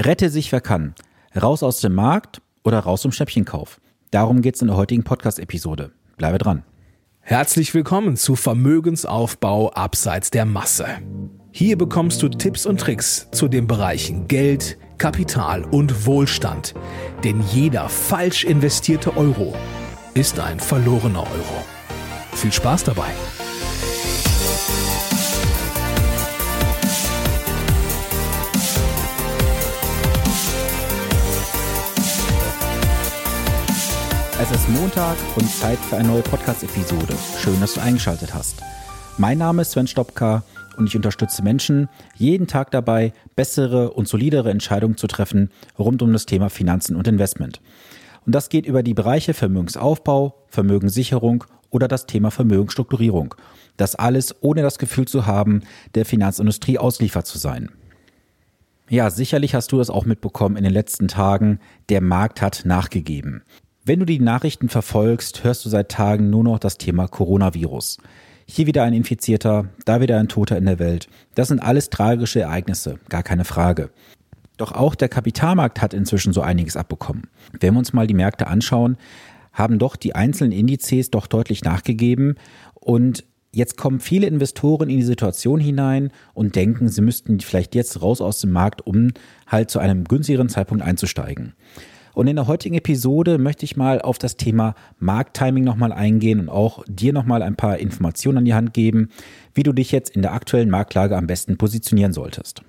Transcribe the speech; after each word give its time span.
Rette 0.00 0.28
sich 0.28 0.50
wer 0.50 0.60
kann. 0.60 0.94
Raus 1.40 1.62
aus 1.62 1.80
dem 1.80 1.94
Markt 1.94 2.42
oder 2.64 2.80
raus 2.80 3.02
zum 3.02 3.12
Schnäppchenkauf. 3.12 3.80
Darum 4.10 4.42
geht 4.42 4.56
es 4.56 4.62
in 4.62 4.68
der 4.68 4.76
heutigen 4.76 5.04
Podcast-Episode. 5.04 5.92
Bleibe 6.16 6.38
dran. 6.38 6.64
Herzlich 7.20 7.74
willkommen 7.74 8.16
zu 8.16 8.34
Vermögensaufbau 8.34 9.70
abseits 9.70 10.30
der 10.30 10.46
Masse. 10.46 10.86
Hier 11.52 11.78
bekommst 11.78 12.22
du 12.22 12.28
Tipps 12.28 12.66
und 12.66 12.80
Tricks 12.80 13.28
zu 13.30 13.46
den 13.46 13.68
Bereichen 13.68 14.26
Geld, 14.26 14.78
Kapital 14.98 15.62
und 15.62 16.06
Wohlstand. 16.06 16.74
Denn 17.22 17.40
jeder 17.52 17.88
falsch 17.88 18.44
investierte 18.44 19.16
Euro 19.16 19.54
ist 20.14 20.40
ein 20.40 20.58
verlorener 20.58 21.22
Euro. 21.22 21.64
Viel 22.32 22.52
Spaß 22.52 22.84
dabei! 22.84 23.12
Es 34.36 34.50
ist 34.50 34.68
Montag 34.68 35.16
und 35.36 35.48
Zeit 35.48 35.78
für 35.78 35.96
eine 35.96 36.08
neue 36.08 36.22
Podcast-Episode. 36.22 37.14
Schön, 37.38 37.60
dass 37.60 37.74
du 37.74 37.80
eingeschaltet 37.80 38.34
hast. 38.34 38.64
Mein 39.16 39.38
Name 39.38 39.62
ist 39.62 39.70
Sven 39.70 39.86
Stopka 39.86 40.42
und 40.76 40.88
ich 40.88 40.96
unterstütze 40.96 41.44
Menschen 41.44 41.88
jeden 42.16 42.48
Tag 42.48 42.72
dabei, 42.72 43.12
bessere 43.36 43.92
und 43.92 44.08
solidere 44.08 44.50
Entscheidungen 44.50 44.96
zu 44.96 45.06
treffen 45.06 45.52
rund 45.78 46.02
um 46.02 46.12
das 46.12 46.26
Thema 46.26 46.50
Finanzen 46.50 46.96
und 46.96 47.06
Investment. 47.06 47.60
Und 48.26 48.34
das 48.34 48.48
geht 48.48 48.66
über 48.66 48.82
die 48.82 48.92
Bereiche 48.92 49.34
Vermögensaufbau, 49.34 50.34
Vermögenssicherung 50.48 51.44
oder 51.70 51.86
das 51.86 52.06
Thema 52.06 52.32
Vermögensstrukturierung. 52.32 53.36
Das 53.76 53.94
alles 53.94 54.34
ohne 54.40 54.62
das 54.62 54.80
Gefühl 54.80 55.06
zu 55.06 55.26
haben, 55.26 55.62
der 55.94 56.04
Finanzindustrie 56.04 56.78
ausgeliefert 56.78 57.28
zu 57.28 57.38
sein. 57.38 57.70
Ja, 58.90 59.08
sicherlich 59.10 59.54
hast 59.54 59.72
du 59.72 59.80
es 59.80 59.90
auch 59.90 60.04
mitbekommen 60.04 60.56
in 60.56 60.64
den 60.64 60.72
letzten 60.72 61.08
Tagen, 61.08 61.60
der 61.88 62.02
Markt 62.02 62.42
hat 62.42 62.62
nachgegeben. 62.64 63.42
Wenn 63.86 63.98
du 63.98 64.06
die 64.06 64.18
Nachrichten 64.18 64.70
verfolgst, 64.70 65.44
hörst 65.44 65.62
du 65.62 65.68
seit 65.68 65.90
Tagen 65.90 66.30
nur 66.30 66.42
noch 66.42 66.58
das 66.58 66.78
Thema 66.78 67.06
Coronavirus. 67.06 67.98
Hier 68.46 68.66
wieder 68.66 68.82
ein 68.82 68.94
Infizierter, 68.94 69.68
da 69.84 70.00
wieder 70.00 70.18
ein 70.18 70.28
Toter 70.28 70.56
in 70.56 70.64
der 70.64 70.78
Welt. 70.78 71.08
Das 71.34 71.48
sind 71.48 71.58
alles 71.62 71.90
tragische 71.90 72.40
Ereignisse, 72.40 72.98
gar 73.10 73.22
keine 73.22 73.44
Frage. 73.44 73.90
Doch 74.56 74.72
auch 74.72 74.94
der 74.94 75.10
Kapitalmarkt 75.10 75.82
hat 75.82 75.92
inzwischen 75.92 76.32
so 76.32 76.40
einiges 76.40 76.78
abbekommen. 76.78 77.24
Wenn 77.60 77.74
wir 77.74 77.78
uns 77.78 77.92
mal 77.92 78.06
die 78.06 78.14
Märkte 78.14 78.46
anschauen, 78.46 78.96
haben 79.52 79.78
doch 79.78 79.96
die 79.96 80.14
einzelnen 80.14 80.52
Indizes 80.52 81.10
doch 81.10 81.26
deutlich 81.26 81.62
nachgegeben 81.62 82.36
und 82.72 83.26
jetzt 83.52 83.76
kommen 83.76 84.00
viele 84.00 84.26
Investoren 84.28 84.88
in 84.88 84.96
die 84.96 85.02
Situation 85.02 85.60
hinein 85.60 86.10
und 86.32 86.56
denken, 86.56 86.88
sie 86.88 87.02
müssten 87.02 87.38
vielleicht 87.40 87.74
jetzt 87.74 88.00
raus 88.00 88.22
aus 88.22 88.40
dem 88.40 88.50
Markt, 88.50 88.86
um 88.86 89.12
halt 89.46 89.70
zu 89.70 89.78
einem 89.78 90.04
günstigeren 90.04 90.48
Zeitpunkt 90.48 90.82
einzusteigen. 90.82 91.52
Und 92.14 92.28
in 92.28 92.36
der 92.36 92.46
heutigen 92.46 92.76
Episode 92.76 93.38
möchte 93.38 93.64
ich 93.64 93.76
mal 93.76 94.00
auf 94.00 94.18
das 94.18 94.36
Thema 94.36 94.74
Markttiming 94.98 95.64
nochmal 95.64 95.92
eingehen 95.92 96.40
und 96.40 96.48
auch 96.48 96.84
dir 96.86 97.12
nochmal 97.12 97.42
ein 97.42 97.56
paar 97.56 97.78
Informationen 97.78 98.38
an 98.38 98.44
die 98.44 98.54
Hand 98.54 98.72
geben, 98.72 99.08
wie 99.54 99.64
du 99.64 99.72
dich 99.72 99.90
jetzt 99.90 100.14
in 100.14 100.22
der 100.22 100.32
aktuellen 100.32 100.70
Marktlage 100.70 101.16
am 101.16 101.26
besten 101.26 101.58
positionieren 101.58 102.12
solltest. 102.12 102.62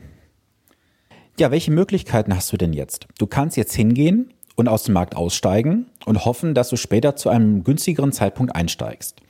Ja, 1.39 1.51
welche 1.51 1.71
Möglichkeiten 1.71 2.35
hast 2.35 2.51
du 2.51 2.57
denn 2.57 2.73
jetzt? 2.73 3.07
Du 3.19 3.27
kannst 3.27 3.57
jetzt 3.57 3.75
hingehen 3.75 4.33
und 4.55 4.67
aus 4.67 4.83
dem 4.83 4.93
Markt 4.93 5.15
aussteigen 5.15 5.87
und 6.05 6.25
hoffen, 6.25 6.55
dass 6.55 6.69
du 6.69 6.77
später 6.77 7.15
zu 7.15 7.29
einem 7.29 7.63
günstigeren 7.63 8.13
Zeitpunkt 8.13 8.55
einsteigst. 8.55 9.21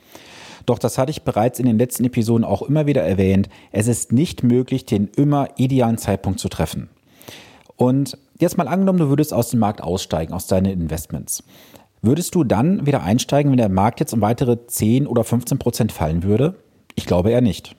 Doch 0.66 0.78
das 0.78 0.98
hatte 0.98 1.10
ich 1.10 1.22
bereits 1.22 1.58
in 1.58 1.66
den 1.66 1.78
letzten 1.78 2.04
Episoden 2.04 2.44
auch 2.44 2.62
immer 2.62 2.86
wieder 2.86 3.02
erwähnt. 3.02 3.48
Es 3.70 3.86
ist 3.86 4.12
nicht 4.12 4.42
möglich, 4.42 4.86
den 4.86 5.08
immer 5.16 5.48
idealen 5.56 5.98
Zeitpunkt 5.98 6.40
zu 6.40 6.48
treffen. 6.48 6.88
Und 7.76 8.18
jetzt 8.38 8.58
mal 8.58 8.68
angenommen, 8.68 8.98
du 8.98 9.08
würdest 9.08 9.32
aus 9.32 9.50
dem 9.50 9.60
Markt 9.60 9.82
aussteigen, 9.82 10.32
aus 10.32 10.46
deinen 10.46 10.72
Investments. 10.72 11.42
Würdest 12.02 12.34
du 12.34 12.44
dann 12.44 12.86
wieder 12.86 13.02
einsteigen, 13.02 13.50
wenn 13.50 13.58
der 13.58 13.68
Markt 13.68 14.00
jetzt 14.00 14.12
um 14.12 14.20
weitere 14.20 14.66
10 14.66 15.06
oder 15.06 15.24
15 15.24 15.58
Prozent 15.58 15.92
fallen 15.92 16.22
würde? 16.22 16.54
Ich 16.94 17.06
glaube 17.06 17.30
eher 17.30 17.40
nicht. 17.40 17.74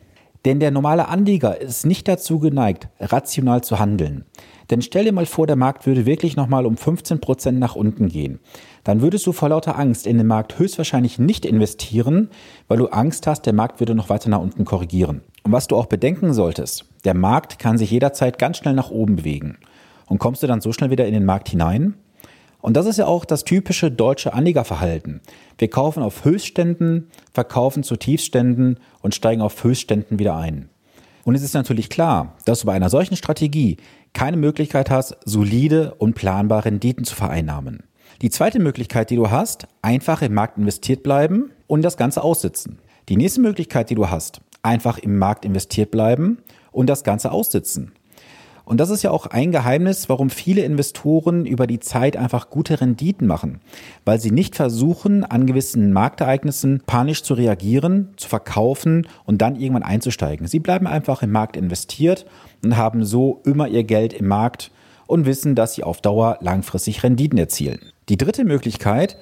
Denn 0.46 0.60
der 0.60 0.72
normale 0.72 1.08
Anleger 1.08 1.60
ist 1.60 1.86
nicht 1.86 2.08
dazu 2.08 2.40
geneigt, 2.40 2.88
rational 3.00 3.64
zu 3.64 3.80
handeln. 3.80 4.26
Denn 4.70 4.82
stell 4.82 5.06
dir 5.06 5.12
mal 5.12 5.26
vor, 5.26 5.48
der 5.48 5.56
Markt 5.56 5.86
würde 5.86 6.06
wirklich 6.06 6.36
nochmal 6.36 6.66
um 6.66 6.78
15 6.78 7.20
Prozent 7.20 7.60
nach 7.60 7.76
unten 7.76 8.10
gehen. 8.10 8.40
Dann 8.84 9.02
würdest 9.02 9.26
du 9.28 9.32
vor 9.32 9.50
lauter 9.50 9.78
Angst 9.78 10.08
in 10.08 10.18
den 10.18 10.28
Markt 10.28 10.60
höchstwahrscheinlich 10.60 11.20
nicht 11.20 11.46
investieren, 11.46 12.30
weil 12.68 12.78
du 12.78 12.88
Angst 12.88 13.28
hast, 13.28 13.46
der 13.46 13.54
Markt 13.54 13.80
würde 13.80 13.96
noch 13.96 14.10
weiter 14.10 14.30
nach 14.30 14.40
unten 14.40 14.66
korrigieren. 14.66 15.22
Und 15.44 15.52
was 15.52 15.68
du 15.68 15.76
auch 15.76 15.88
bedenken 15.88 16.34
solltest, 16.34 16.86
der 17.06 17.14
Markt 17.14 17.60
kann 17.60 17.78
sich 17.78 17.92
jederzeit 17.92 18.40
ganz 18.40 18.58
schnell 18.58 18.74
nach 18.74 18.92
oben 18.92 19.18
bewegen. 19.18 19.58
Und 20.08 20.20
kommst 20.20 20.42
du 20.44 20.48
dann 20.48 20.62
so 20.62 20.74
schnell 20.74 20.90
wieder 20.90 21.06
in 21.06 21.14
den 21.14 21.26
Markt 21.26 21.50
hinein? 21.50 21.96
Und 22.60 22.76
das 22.76 22.86
ist 22.86 22.98
ja 22.98 23.06
auch 23.06 23.24
das 23.24 23.44
typische 23.44 23.92
deutsche 23.92 24.34
Anlegerverhalten. 24.34 25.22
Wir 25.58 25.70
kaufen 25.70 26.02
auf 26.02 26.26
Höchstständen, 26.26 27.08
verkaufen 27.34 27.84
zu 27.84 27.96
Tiefständen 27.96 28.80
und 29.02 29.16
steigen 29.16 29.42
auf 29.42 29.64
Höchstständen 29.64 30.20
wieder 30.20 30.36
ein. 30.36 30.70
Und 31.24 31.36
es 31.36 31.44
ist 31.44 31.54
natürlich 31.54 31.90
klar, 31.90 32.36
dass 32.46 32.62
du 32.62 32.68
bei 32.68 32.74
einer 32.74 32.90
solchen 32.90 33.16
Strategie 33.16 33.78
keine 34.14 34.38
Möglichkeit 34.38 34.90
hast, 34.90 35.18
solide 35.26 35.94
und 35.96 36.16
planbare 36.16 36.66
Renditen 36.66 37.04
zu 37.04 37.16
vereinnahmen. 37.16 37.84
Die 38.22 38.30
zweite 38.30 38.60
Möglichkeit, 38.60 39.10
die 39.12 39.16
du 39.16 39.30
hast, 39.30 39.68
einfach 39.82 40.22
im 40.22 40.34
Markt 40.34 40.58
investiert 40.58 41.04
bleiben 41.04 41.52
und 41.68 41.84
das 41.84 41.98
Ganze 41.98 42.24
aussitzen. 42.24 42.80
Die 43.10 43.18
nächste 43.18 43.42
Möglichkeit, 43.42 43.90
die 43.90 43.96
du 43.96 44.10
hast, 44.10 44.42
einfach 44.64 44.98
im 44.98 45.20
Markt 45.20 45.46
investiert 45.46 45.92
bleiben 45.92 46.40
und 46.72 46.88
das 46.88 47.04
Ganze 47.04 47.32
aussitzen. 47.32 47.92
Und 48.68 48.82
das 48.82 48.90
ist 48.90 49.02
ja 49.02 49.12
auch 49.12 49.28
ein 49.28 49.54
Geheimnis, 49.54 50.10
warum 50.10 50.30
viele 50.30 50.62
Investoren 50.64 51.46
über 51.46 51.68
die 51.68 51.80
Zeit 51.80 52.18
einfach 52.18 52.50
gute 52.50 52.82
Renditen 52.82 53.26
machen, 53.26 53.62
weil 54.04 54.20
sie 54.20 54.30
nicht 54.30 54.58
versuchen, 54.58 55.24
an 55.24 55.46
gewissen 55.46 55.94
Marktereignissen 55.94 56.84
panisch 56.86 57.24
zu 57.24 57.34
reagieren, 57.34 58.10
zu 58.18 58.28
verkaufen 58.28 59.08
und 59.24 59.42
dann 59.42 59.56
irgendwann 59.56 59.84
einzusteigen. 59.84 60.48
Sie 60.48 60.60
bleiben 60.60 60.86
einfach 60.86 61.24
im 61.24 61.32
Markt 61.32 61.56
investiert 61.56 62.26
und 62.62 62.76
haben 62.76 63.06
so 63.06 63.42
immer 63.46 63.70
ihr 63.70 63.86
Geld 63.86 64.12
im 64.12 64.28
Markt 64.28 64.70
und 65.06 65.26
wissen, 65.26 65.56
dass 65.56 65.76
sie 65.76 65.84
auf 65.84 66.02
Dauer 66.02 66.38
langfristig 66.42 67.04
Renditen 67.04 67.40
erzielen. 67.40 67.80
Die 68.10 68.18
dritte 68.18 68.44
Möglichkeit, 68.44 69.16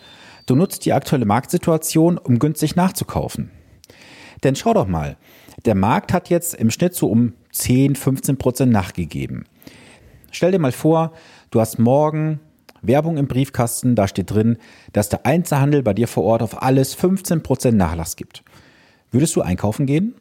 du 0.47 0.55
nutzt 0.55 0.85
die 0.85 0.93
aktuelle 0.93 1.25
Marktsituation, 1.25 2.17
um 2.17 2.39
günstig 2.39 2.75
nachzukaufen. 2.75 3.51
Denn 4.43 4.55
schau 4.55 4.73
doch 4.73 4.87
mal, 4.87 5.17
der 5.63 5.75
Markt 5.75 6.11
hat 6.13 6.29
jetzt 6.29 6.55
im 6.55 6.69
Schnitt 6.69 6.95
so 6.95 7.07
um 7.07 7.33
10, 7.51 7.95
15 7.95 8.37
Prozent 8.37 8.71
nachgegeben. 8.71 9.45
Stell 10.31 10.51
dir 10.51 10.59
mal 10.59 10.73
vor, 10.73 11.13
du 11.51 11.61
hast 11.61 11.79
morgen 11.79 12.39
Werbung 12.81 13.17
im 13.17 13.27
Briefkasten, 13.27 13.95
da 13.95 14.07
steht 14.07 14.31
drin, 14.31 14.57
dass 14.93 15.09
der 15.09 15.25
Einzelhandel 15.25 15.81
bei 15.81 15.93
dir 15.93 16.07
vor 16.07 16.23
Ort 16.23 16.41
auf 16.41 16.61
alles 16.61 16.93
15 16.93 17.41
Prozent 17.41 17.77
Nachlass 17.77 18.15
gibt. 18.15 18.43
Würdest 19.11 19.35
du 19.35 19.41
einkaufen 19.41 19.85
gehen? 19.85 20.15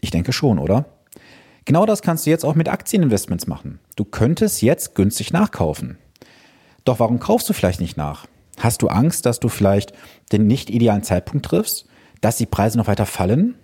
Ich 0.00 0.10
denke 0.10 0.32
schon, 0.32 0.58
oder? 0.58 0.86
Genau 1.64 1.86
das 1.86 2.02
kannst 2.02 2.26
du 2.26 2.30
jetzt 2.30 2.44
auch 2.44 2.56
mit 2.56 2.68
Aktieninvestments 2.68 3.46
machen. 3.46 3.78
Du 3.94 4.04
könntest 4.04 4.62
jetzt 4.62 4.94
günstig 4.94 5.32
nachkaufen. 5.32 5.96
Doch 6.84 6.98
warum 6.98 7.20
kaufst 7.20 7.48
du 7.48 7.52
vielleicht 7.52 7.80
nicht 7.80 7.96
nach? 7.96 8.26
Hast 8.58 8.82
du 8.82 8.88
Angst, 8.88 9.26
dass 9.26 9.38
du 9.38 9.48
vielleicht 9.48 9.92
den 10.32 10.46
nicht 10.46 10.70
idealen 10.70 11.04
Zeitpunkt 11.04 11.46
triffst? 11.46 11.86
Dass 12.20 12.36
die 12.36 12.46
Preise 12.46 12.78
noch 12.78 12.88
weiter 12.88 13.06
fallen? 13.06 13.54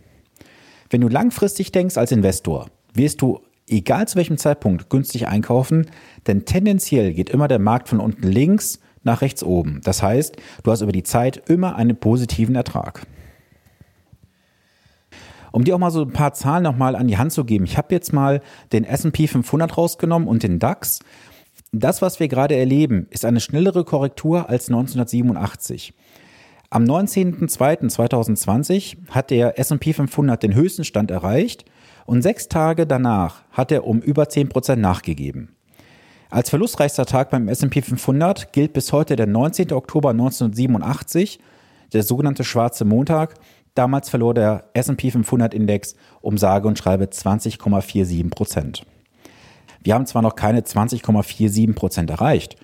Wenn 0.91 1.01
du 1.01 1.09
langfristig 1.09 1.73
denkst 1.73 1.97
als 1.97 2.13
Investor, 2.13 2.67
wirst 2.95 3.21
du, 3.21 3.41
egal 3.69 4.09
zu 4.09 4.17
welchem 4.17 4.39
Zeitpunkt, 4.39 4.89
günstig 4.89 5.29
einkaufen, 5.29 5.91
denn 6.27 6.45
tendenziell 6.45 7.13
geht 7.13 7.31
immer 7.31 7.49
der 7.49 7.59
Markt 7.59 7.89
von 7.89 8.01
unten 8.01 8.27
links 8.27 8.81
nach 9.03 9.21
rechts 9.21 9.43
oben. 9.43 9.81
Das 9.85 10.03
heißt, 10.03 10.37
du 10.63 10.71
hast 10.71 10.81
über 10.81 10.93
die 10.93 11.03
Zeit 11.03 11.49
immer 11.49 11.77
einen 11.77 11.97
positiven 11.97 12.55
Ertrag. 12.55 13.07
Um 15.53 15.65
dir 15.65 15.75
auch 15.75 15.79
mal 15.79 15.91
so 15.91 16.03
ein 16.03 16.13
paar 16.13 16.35
Zahlen 16.35 16.63
nochmal 16.63 16.95
an 16.95 17.09
die 17.09 17.19
Hand 17.19 17.33
zu 17.33 17.45
geben. 17.45 17.65
Ich 17.65 17.77
habe 17.77 17.95
jetzt 17.95 18.13
mal 18.13 18.41
den 18.73 18.85
S&P 18.85 19.27
500 19.27 19.77
rausgenommen 19.77 20.29
und 20.29 20.43
den 20.43 20.59
DAX. 20.59 21.01
Das, 21.73 22.01
was 22.01 22.21
wir 22.21 22.29
gerade 22.29 22.57
erleben, 22.57 23.07
ist 23.11 23.25
eine 23.25 23.41
schnellere 23.41 23.85
Korrektur 23.85 24.49
als 24.49 24.69
1987. 24.69 25.95
Am 26.71 26.85
19.02.2020 26.85 28.99
hat 29.09 29.31
der 29.31 29.59
S&P 29.59 29.95
500 29.95 30.43
den 30.43 30.55
höchsten 30.55 30.85
Stand 30.85 31.11
erreicht 31.11 31.65
und 32.05 32.21
sechs 32.21 32.49
Tage 32.49 32.87
danach 32.87 33.41
hat 33.53 33.73
er 33.73 33.87
um 33.87 34.01
über 34.01 34.25
10% 34.25 34.77
nachgegeben. 34.77 35.57
Als 36.29 36.51
verlustreichster 36.51 37.07
Tag 37.07 37.31
beim 37.31 37.49
S&P 37.49 37.81
500 37.81 38.53
gilt 38.53 38.75
bis 38.75 38.93
heute 38.93 39.17
der 39.17 39.27
19. 39.27 39.73
Oktober 39.73 40.11
1987, 40.11 41.41
der 41.95 42.03
sogenannte 42.03 42.45
schwarze 42.45 42.85
Montag. 42.85 43.37
Damals 43.75 44.11
verlor 44.11 44.35
der 44.35 44.65
S&P 44.75 45.11
500 45.11 45.55
Index 45.55 45.95
um 46.21 46.37
sage 46.37 46.69
und 46.69 46.77
schreibe 46.77 47.07
20,47% 47.07 48.83
Wir 49.83 49.95
haben 49.95 50.05
zwar 50.05 50.21
noch 50.21 50.35
keine 50.35 50.61
20,47% 50.61 52.11
erreicht, 52.11 52.57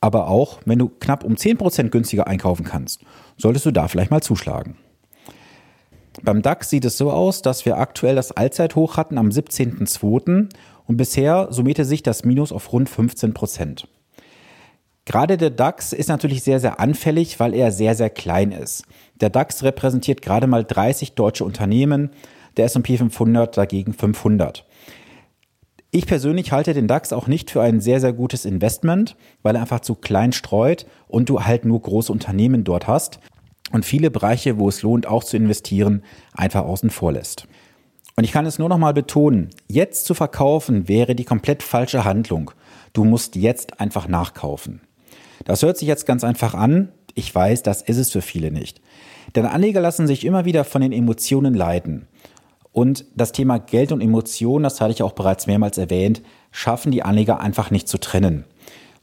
aber 0.00 0.28
auch 0.28 0.60
wenn 0.64 0.78
du 0.78 0.88
knapp 0.88 1.24
um 1.24 1.34
10% 1.34 1.88
günstiger 1.88 2.28
einkaufen 2.28 2.64
kannst 2.64 3.02
solltest 3.38 3.64
du 3.66 3.70
da 3.70 3.88
vielleicht 3.88 4.10
mal 4.10 4.22
zuschlagen. 4.22 4.76
Beim 6.22 6.42
DAX 6.42 6.68
sieht 6.70 6.84
es 6.84 6.98
so 6.98 7.12
aus, 7.12 7.42
dass 7.42 7.64
wir 7.64 7.78
aktuell 7.78 8.16
das 8.16 8.32
Allzeithoch 8.32 8.96
hatten 8.96 9.18
am 9.18 9.28
17.02. 9.28 10.48
und 10.86 10.96
bisher 10.96 11.48
summierte 11.50 11.84
sich 11.84 12.02
das 12.02 12.24
Minus 12.24 12.52
auf 12.52 12.72
rund 12.72 12.88
15 12.88 13.34
Prozent. 13.34 13.88
Gerade 15.04 15.36
der 15.38 15.50
DAX 15.50 15.92
ist 15.92 16.08
natürlich 16.08 16.42
sehr, 16.42 16.60
sehr 16.60 16.80
anfällig, 16.80 17.40
weil 17.40 17.54
er 17.54 17.72
sehr, 17.72 17.94
sehr 17.94 18.10
klein 18.10 18.52
ist. 18.52 18.84
Der 19.20 19.30
DAX 19.30 19.62
repräsentiert 19.62 20.20
gerade 20.20 20.46
mal 20.46 20.64
30 20.64 21.14
deutsche 21.14 21.44
Unternehmen, 21.44 22.10
der 22.56 22.66
S&P 22.66 22.98
500 22.98 23.56
dagegen 23.56 23.94
500. 23.94 24.66
Ich 25.90 26.06
persönlich 26.06 26.52
halte 26.52 26.74
den 26.74 26.88
DAX 26.88 27.14
auch 27.14 27.26
nicht 27.26 27.50
für 27.50 27.62
ein 27.62 27.80
sehr, 27.80 28.00
sehr 28.00 28.12
gutes 28.12 28.44
Investment, 28.44 29.16
weil 29.42 29.54
er 29.54 29.62
einfach 29.62 29.80
zu 29.80 29.94
klein 29.94 30.32
streut 30.32 30.84
und 31.06 31.30
du 31.30 31.44
halt 31.44 31.64
nur 31.64 31.80
große 31.80 32.12
Unternehmen 32.12 32.64
dort 32.64 32.86
hast 32.86 33.20
und 33.72 33.84
viele 33.84 34.10
Bereiche, 34.10 34.58
wo 34.58 34.68
es 34.68 34.82
lohnt, 34.82 35.06
auch 35.06 35.24
zu 35.24 35.36
investieren, 35.36 36.02
einfach 36.32 36.64
außen 36.64 36.90
vor 36.90 37.12
lässt. 37.12 37.46
Und 38.16 38.24
ich 38.24 38.32
kann 38.32 38.46
es 38.46 38.58
nur 38.58 38.68
noch 38.68 38.78
mal 38.78 38.94
betonen, 38.94 39.50
jetzt 39.68 40.04
zu 40.04 40.14
verkaufen 40.14 40.88
wäre 40.88 41.14
die 41.14 41.24
komplett 41.24 41.62
falsche 41.62 42.04
Handlung. 42.04 42.50
Du 42.92 43.04
musst 43.04 43.36
jetzt 43.36 43.80
einfach 43.80 44.08
nachkaufen. 44.08 44.80
Das 45.44 45.62
hört 45.62 45.76
sich 45.76 45.86
jetzt 45.86 46.06
ganz 46.06 46.24
einfach 46.24 46.54
an. 46.54 46.88
Ich 47.14 47.32
weiß, 47.32 47.62
das 47.62 47.82
ist 47.82 47.98
es 47.98 48.10
für 48.10 48.22
viele 48.22 48.50
nicht. 48.50 48.80
Denn 49.36 49.46
Anleger 49.46 49.80
lassen 49.80 50.06
sich 50.06 50.24
immer 50.24 50.44
wieder 50.44 50.64
von 50.64 50.80
den 50.80 50.92
Emotionen 50.92 51.54
leiten. 51.54 52.08
Und 52.72 53.04
das 53.14 53.32
Thema 53.32 53.58
Geld 53.58 53.92
und 53.92 54.00
Emotionen, 54.00 54.62
das 54.62 54.80
hatte 54.80 54.92
ich 54.92 55.02
auch 55.02 55.12
bereits 55.12 55.46
mehrmals 55.46 55.78
erwähnt, 55.78 56.22
schaffen 56.50 56.92
die 56.92 57.02
Anleger 57.02 57.40
einfach 57.40 57.70
nicht 57.70 57.88
zu 57.88 57.98
trennen. 57.98 58.44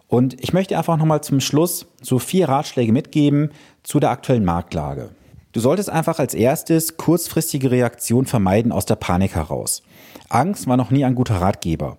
Und 0.08 0.42
ich 0.42 0.54
möchte 0.54 0.78
einfach 0.78 0.98
nochmal 0.98 1.22
zum 1.22 1.40
Schluss 1.40 1.88
so 2.02 2.20
vier 2.20 2.48
Ratschläge 2.48 2.92
mitgeben 2.92 3.52
zu 3.84 4.00
der 4.00 4.12
aktuellen 4.12 4.46
Marktlage. 4.46 5.10
Du 5.52 5.60
solltest 5.60 5.90
einfach 5.90 6.20
als 6.20 6.34
erstes 6.34 6.98
kurzfristige 6.98 7.72
Reaktion 7.72 8.26
vermeiden 8.26 8.72
aus 8.72 8.86
der 8.86 8.96
Panik 8.96 9.36
heraus. 9.36 9.84
Angst 10.30 10.68
war 10.68 10.78
noch 10.78 10.92
nie 10.92 11.06
ein 11.06 11.16
guter 11.16 11.36
Ratgeber. 11.36 11.98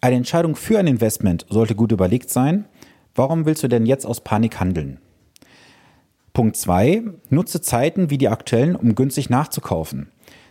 Eine 0.00 0.16
Entscheidung 0.16 0.56
für 0.56 0.78
ein 0.78 0.86
Investment 0.86 1.46
sollte 1.48 1.74
gut 1.74 1.92
überlegt 1.92 2.30
sein. 2.30 2.64
Warum 3.14 3.44
willst 3.44 3.62
du 3.62 3.68
denn 3.68 3.86
jetzt 3.86 4.06
aus 4.06 4.20
Panik 4.20 4.60
handeln? 4.60 4.98
Punkt 6.32 6.56
zwei: 6.56 7.02
Nutze 7.28 7.60
Zeiten 7.60 8.08
wie 8.08 8.18
die 8.18 8.28
aktuellen, 8.28 8.76
um 8.76 8.94
günstig 8.94 9.28
nachzukaufen. 9.30 10.10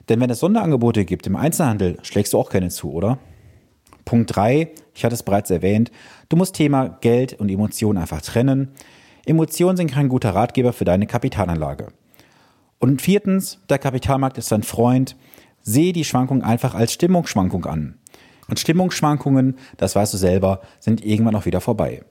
Denn 0.10 0.20
wenn 0.20 0.30
es 0.30 0.40
Sonderangebote 0.40 1.06
gibt 1.06 1.28
im 1.28 1.36
Einzelhandel, 1.36 1.98
schlägst 2.04 2.34
du 2.34 2.38
auch 2.38 2.50
keine 2.50 2.70
zu, 2.70 2.92
oder? 2.92 3.18
Punkt 4.06 4.36
3, 4.36 4.72
ich 4.94 5.04
hatte 5.06 5.16
es 5.16 5.24
bereits 5.24 5.50
erwähnt, 5.50 5.92
du 6.30 6.38
musst 6.38 6.56
Thema 6.56 6.98
Geld 7.02 7.34
und 7.40 7.50
Emotionen 7.50 7.98
einfach 7.98 8.22
trennen. 8.22 8.70
Emotionen 9.26 9.78
sind 9.78 9.92
kein 9.92 10.10
guter 10.10 10.36
Ratgeber 10.36 10.74
für 10.74 10.86
deine 10.86 11.08
Kapitalanlage. 11.08 11.88
Und 12.80 13.02
viertens, 13.02 13.60
der 13.70 13.78
Kapitalmarkt 13.78 14.38
ist 14.38 14.52
dein 14.52 14.64
Freund. 14.64 15.16
Sehe 15.62 15.94
die 15.94 16.04
Schwankung 16.04 16.42
einfach 16.42 16.74
als 16.74 16.94
Stimmungsschwankung 16.94 17.66
an. 17.66 18.00
Und 18.50 18.60
Stimmungsschwankungen, 18.60 19.58
das 19.78 19.96
weißt 19.96 20.14
du 20.14 20.18
selber, 20.18 20.62
sind 20.80 21.06
irgendwann 21.06 21.36
auch 21.36 21.46
wieder 21.46 21.62
vorbei. 21.62 22.04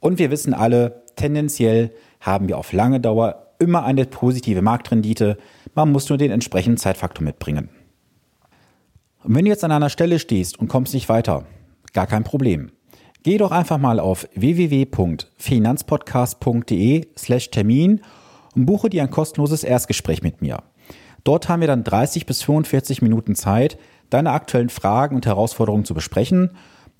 Und 0.00 0.18
wir 0.18 0.30
wissen 0.30 0.52
alle, 0.52 1.02
tendenziell 1.16 1.92
haben 2.20 2.48
wir 2.48 2.58
auf 2.58 2.72
lange 2.72 3.00
Dauer 3.00 3.54
immer 3.58 3.84
eine 3.84 4.04
positive 4.04 4.60
Marktrendite. 4.60 5.38
Man 5.74 5.90
muss 5.90 6.08
nur 6.08 6.18
den 6.18 6.30
entsprechenden 6.30 6.76
Zeitfaktor 6.76 7.24
mitbringen. 7.24 7.70
Und 9.24 9.34
wenn 9.34 9.44
du 9.44 9.50
jetzt 9.50 9.64
an 9.64 9.72
einer 9.72 9.90
Stelle 9.90 10.18
stehst 10.18 10.58
und 10.58 10.68
kommst 10.68 10.94
nicht 10.94 11.08
weiter, 11.08 11.46
gar 11.92 12.06
kein 12.06 12.24
Problem. 12.24 12.70
Geh 13.22 13.36
doch 13.38 13.52
einfach 13.52 13.78
mal 13.78 14.00
auf 14.00 14.28
www.finanzpodcast.de 14.34 17.06
slash 17.16 17.50
Termin 17.50 18.00
und 18.54 18.66
buche 18.66 18.90
dir 18.90 19.02
ein 19.02 19.10
kostenloses 19.10 19.64
Erstgespräch 19.64 20.22
mit 20.22 20.42
mir. 20.42 20.62
Dort 21.24 21.48
haben 21.48 21.60
wir 21.60 21.68
dann 21.68 21.84
30 21.84 22.26
bis 22.26 22.42
45 22.42 23.00
Minuten 23.00 23.36
Zeit, 23.36 23.78
deine 24.10 24.32
aktuellen 24.32 24.70
Fragen 24.70 25.14
und 25.14 25.24
Herausforderungen 25.24 25.84
zu 25.84 25.94
besprechen 25.94 26.50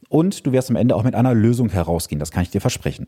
und 0.09 0.47
du 0.47 0.53
wirst 0.53 0.71
am 0.71 0.77
Ende 0.77 0.95
auch 0.95 1.03
mit 1.03 1.15
einer 1.15 1.35
Lösung 1.35 1.71
herausgehen, 1.71 2.21
das 2.21 2.31
kann 2.31 2.43
ich 2.43 2.51
dir 2.51 2.61
versprechen. 2.61 3.07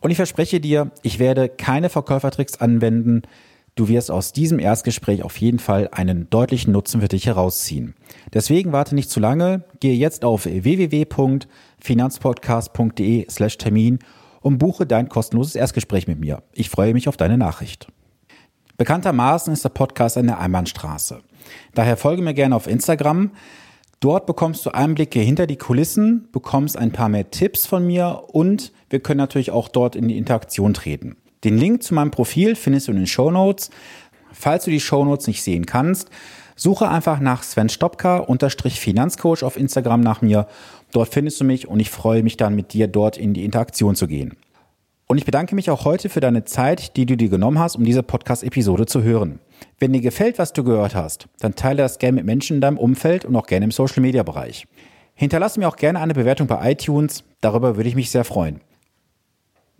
Und 0.00 0.10
ich 0.10 0.16
verspreche 0.16 0.60
dir, 0.60 0.90
ich 1.02 1.18
werde 1.18 1.48
keine 1.48 1.88
Verkäufertricks 1.88 2.60
anwenden. 2.60 3.22
Du 3.76 3.86
wirst 3.88 4.10
aus 4.10 4.32
diesem 4.32 4.58
Erstgespräch 4.58 5.22
auf 5.22 5.36
jeden 5.36 5.58
Fall 5.58 5.90
einen 5.92 6.30
deutlichen 6.30 6.72
Nutzen 6.72 7.02
für 7.02 7.08
dich 7.08 7.26
herausziehen. 7.26 7.94
Deswegen 8.32 8.72
warte 8.72 8.94
nicht 8.94 9.10
zu 9.10 9.20
lange, 9.20 9.64
gehe 9.80 9.94
jetzt 9.94 10.24
auf 10.24 10.46
www.finanzpodcast.de 10.46 13.30
slash 13.30 13.58
Termin 13.58 13.98
und 14.40 14.56
buche 14.56 14.86
dein 14.86 15.10
kostenloses 15.10 15.56
Erstgespräch 15.56 16.08
mit 16.08 16.18
mir. 16.18 16.42
Ich 16.54 16.70
freue 16.70 16.94
mich 16.94 17.06
auf 17.06 17.18
deine 17.18 17.36
Nachricht. 17.36 17.88
Bekanntermaßen 18.78 19.52
ist 19.52 19.64
der 19.64 19.68
Podcast 19.68 20.16
eine 20.16 20.38
Einbahnstraße. 20.38 21.20
Daher 21.74 21.98
folge 21.98 22.22
mir 22.22 22.32
gerne 22.32 22.56
auf 22.56 22.68
Instagram. 22.68 23.32
Dort 24.00 24.24
bekommst 24.24 24.64
du 24.64 24.70
Einblicke 24.70 25.20
hinter 25.20 25.46
die 25.46 25.56
Kulissen, 25.56 26.30
bekommst 26.32 26.78
ein 26.78 26.92
paar 26.92 27.10
mehr 27.10 27.30
Tipps 27.30 27.66
von 27.66 27.86
mir 27.86 28.22
und 28.32 28.72
wir 28.88 29.00
können 29.00 29.18
natürlich 29.18 29.50
auch 29.50 29.68
dort 29.68 29.96
in 29.96 30.08
die 30.08 30.16
Interaktion 30.16 30.72
treten. 30.72 31.18
Den 31.46 31.58
Link 31.58 31.84
zu 31.84 31.94
meinem 31.94 32.10
Profil 32.10 32.56
findest 32.56 32.88
du 32.88 32.92
in 32.92 32.98
den 32.98 33.06
Show 33.06 33.30
Notes. 33.30 33.70
Falls 34.32 34.64
du 34.64 34.72
die 34.72 34.80
Show 34.80 35.04
Notes 35.04 35.28
nicht 35.28 35.44
sehen 35.44 35.64
kannst, 35.64 36.10
suche 36.56 36.88
einfach 36.88 37.20
nach 37.20 37.44
Sven 37.44 37.68
Stopka 37.68 38.16
unterstrich 38.16 38.80
Finanzcoach 38.80 39.44
auf 39.44 39.56
Instagram 39.56 40.00
nach 40.00 40.22
mir. 40.22 40.48
Dort 40.90 41.08
findest 41.10 41.40
du 41.40 41.44
mich 41.44 41.68
und 41.68 41.78
ich 41.78 41.88
freue 41.88 42.24
mich 42.24 42.36
dann 42.36 42.56
mit 42.56 42.72
dir 42.72 42.88
dort 42.88 43.16
in 43.16 43.32
die 43.32 43.44
Interaktion 43.44 43.94
zu 43.94 44.08
gehen. 44.08 44.34
Und 45.06 45.18
ich 45.18 45.24
bedanke 45.24 45.54
mich 45.54 45.70
auch 45.70 45.84
heute 45.84 46.08
für 46.08 46.18
deine 46.18 46.42
Zeit, 46.42 46.96
die 46.96 47.06
du 47.06 47.16
dir 47.16 47.28
genommen 47.28 47.60
hast, 47.60 47.76
um 47.76 47.84
diese 47.84 48.02
Podcast-Episode 48.02 48.86
zu 48.86 49.04
hören. 49.04 49.38
Wenn 49.78 49.92
dir 49.92 50.00
gefällt, 50.00 50.40
was 50.40 50.52
du 50.52 50.64
gehört 50.64 50.96
hast, 50.96 51.28
dann 51.38 51.54
teile 51.54 51.84
das 51.84 52.00
gerne 52.00 52.16
mit 52.16 52.26
Menschen 52.26 52.56
in 52.56 52.60
deinem 52.60 52.76
Umfeld 52.76 53.24
und 53.24 53.36
auch 53.36 53.46
gerne 53.46 53.66
im 53.66 53.70
Social-Media-Bereich. 53.70 54.66
Hinterlasse 55.14 55.60
mir 55.60 55.68
auch 55.68 55.76
gerne 55.76 56.00
eine 56.00 56.14
Bewertung 56.14 56.48
bei 56.48 56.72
iTunes, 56.72 57.22
darüber 57.40 57.76
würde 57.76 57.88
ich 57.88 57.94
mich 57.94 58.10
sehr 58.10 58.24
freuen. 58.24 58.62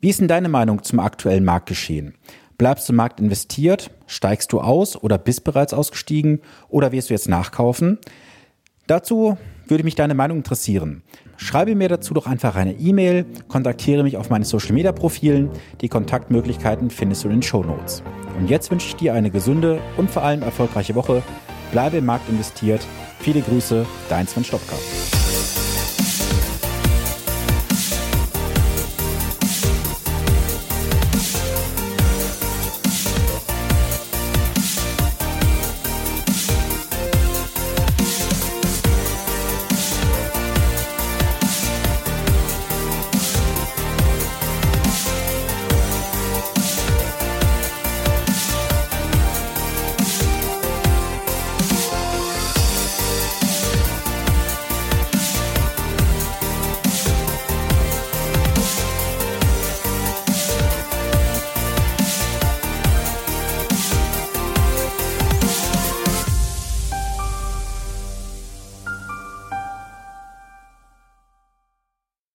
Wie 0.01 0.11
ist 0.11 0.21
denn 0.21 0.29
deine 0.29 0.49
Meinung 0.49 0.83
zum 0.83 1.01
aktuellen 1.01 1.45
Marktgeschehen? 1.45 2.15
Bleibst 2.59 2.89
du 2.89 2.93
im 2.93 2.97
Markt 2.97 3.21
investiert? 3.21 3.91
Steigst 4.07 4.53
du 4.53 4.61
aus 4.61 4.97
oder 4.97 5.17
bist 5.17 5.45
bereits 5.45 5.73
ausgestiegen? 5.73 6.41
Oder 6.69 6.93
wirst 6.93 7.09
du 7.09 7.15
jetzt 7.15 7.29
nachkaufen? 7.29 7.99
Dazu 8.87 9.37
würde 9.67 9.85
mich 9.85 9.95
deine 9.95 10.15
Meinung 10.15 10.39
interessieren. 10.39 11.03
Schreibe 11.39 11.75
mir 11.75 11.89
dazu 11.89 12.15
doch 12.15 12.27
einfach 12.27 12.57
eine 12.57 12.75
E-Mail, 12.75 13.27
kontaktiere 13.49 14.03
mich 14.03 14.17
auf 14.17 14.31
meinen 14.31 14.45
Social 14.45 14.73
Media 14.73 14.93
Profilen. 14.93 15.51
Die 15.81 15.89
Kontaktmöglichkeiten 15.89 16.91
findest 16.91 17.25
du 17.25 17.29
in 17.29 17.37
den 17.37 17.43
Show 17.43 17.63
Notes. 17.63 18.03
Und 18.39 18.49
jetzt 18.49 18.71
wünsche 18.71 18.89
ich 18.89 18.97
dir 18.97 19.15
eine 19.15 19.31
gesunde 19.31 19.81
und 19.97 20.11
vor 20.11 20.23
allem 20.23 20.43
erfolgreiche 20.43 20.95
Woche. 20.95 21.23
Bleibe 21.73 21.97
im 21.97 22.07
Markt 22.07 22.29
investiert. 22.29 22.87
Viele 23.19 23.41
Grüße, 23.41 23.87
dein 24.09 24.27
Sven 24.29 24.45
Stopka. 24.45 24.77